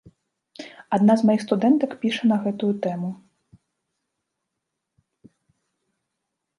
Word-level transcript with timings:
Адна 0.97 1.13
з 1.21 1.27
маіх 1.31 1.41
студэнтак 1.47 1.91
піша 2.05 2.23
на 2.33 2.39
гэтую 2.47 2.71
тэму. 2.87 3.13